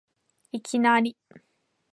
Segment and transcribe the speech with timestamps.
[0.51, 1.15] いきなり